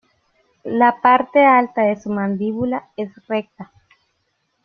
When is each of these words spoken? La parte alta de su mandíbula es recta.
La 0.63 0.99
parte 0.99 1.45
alta 1.45 1.83
de 1.83 2.01
su 2.01 2.09
mandíbula 2.09 2.89
es 2.97 3.11
recta. 3.27 3.71